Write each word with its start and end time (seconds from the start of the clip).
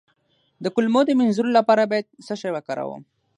د 0.63 0.65
کولمو 0.75 1.01
د 1.05 1.09
مینځلو 1.19 1.51
لپاره 1.59 1.83
باید 1.91 2.13
څه 2.25 2.33
شی 2.41 2.49
وکاروم؟ 2.53 3.01